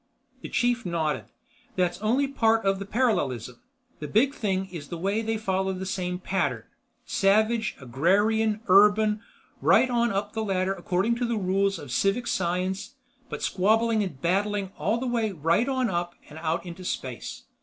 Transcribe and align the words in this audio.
The 0.41 0.49
chief 0.49 0.83
nodded. 0.83 1.25
"That's 1.75 2.01
only 2.01 2.27
part 2.27 2.65
of 2.65 2.79
the 2.79 2.87
parallelism. 2.87 3.59
The 3.99 4.07
big 4.07 4.33
thing 4.33 4.65
is 4.71 4.87
the 4.87 4.97
way 4.97 5.21
they 5.21 5.37
follow 5.37 5.73
the 5.73 5.85
same 5.85 6.17
pattern. 6.17 6.63
Savage, 7.05 7.75
agrarian, 7.79 8.61
urban, 8.67 9.21
right 9.61 9.91
on 9.91 10.11
up 10.11 10.33
the 10.33 10.43
ladder 10.43 10.73
according 10.73 11.17
to 11.17 11.25
the 11.27 11.37
rules 11.37 11.77
of 11.77 11.91
civic 11.91 12.25
science 12.25 12.95
but 13.29 13.43
squabbling 13.43 14.01
and 14.01 14.19
battling 14.19 14.71
all 14.75 14.97
the 14.99 15.05
way 15.05 15.33
right 15.33 15.69
on 15.69 15.87
up 15.87 16.15
and 16.29 16.39
out 16.39 16.65
into 16.65 16.83
space. 16.83 17.43